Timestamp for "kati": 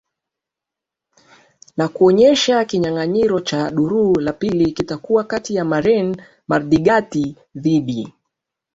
5.23-5.55